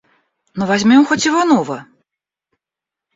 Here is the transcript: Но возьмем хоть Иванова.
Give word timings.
Но 0.55 0.65
возьмем 0.65 1.05
хоть 1.05 1.27
Иванова. 1.27 1.85